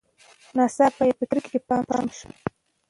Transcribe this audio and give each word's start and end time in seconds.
ناڅاپه 0.55 1.03
یې 1.07 1.13
په 1.19 1.25
کړکۍ 1.29 1.49
کې 1.53 1.59
پام 1.67 2.05
شو. 2.17 2.29